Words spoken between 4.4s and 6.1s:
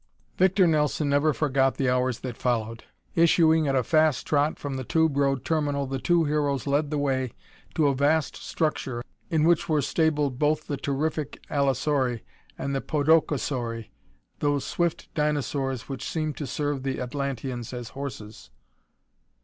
from the tube road terminal, the